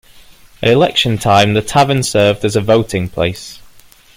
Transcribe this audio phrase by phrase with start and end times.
[0.63, 3.59] At election time, the tavern served as a voting place.